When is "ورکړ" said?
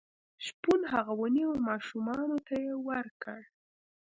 2.87-3.39